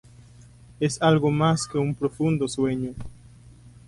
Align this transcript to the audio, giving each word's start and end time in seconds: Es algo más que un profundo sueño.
Es 0.79 0.99
algo 0.99 1.29
más 1.29 1.67
que 1.67 1.77
un 1.77 1.93
profundo 1.93 2.47
sueño. 2.47 2.95